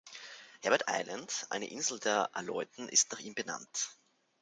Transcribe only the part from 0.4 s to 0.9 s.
Herbert